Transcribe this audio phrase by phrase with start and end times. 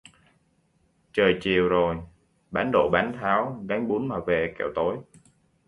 [1.13, 1.97] Trời chiều rồi,
[2.51, 4.97] bán đổ bán tháo gánh bún mà về kẻo tối